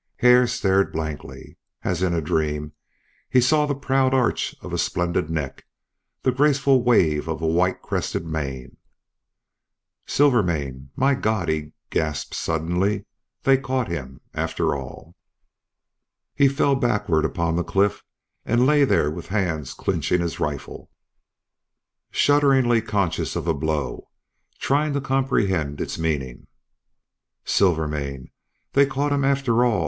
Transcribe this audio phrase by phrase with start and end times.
[0.17, 1.57] Hare stared blankly.
[1.83, 2.73] As in a dream
[3.29, 5.63] he saw the proud arch of a splendid neck,
[6.23, 8.77] the graceful wave of a white crested mane.
[10.07, 10.89] "Silvermane!...
[10.95, 13.05] My God!" he gasped, suddenly.
[13.43, 15.15] "They caught him after all!"
[16.33, 18.03] He fell backward upon the cliff
[18.43, 20.89] and lay there with hands clinching his rifle,
[22.09, 24.09] shudderingly conscious of a blow,
[24.57, 26.47] trying to comprehend its meaning.
[27.45, 28.31] "Silvermane!...
[28.73, 29.79] they caught him after all!"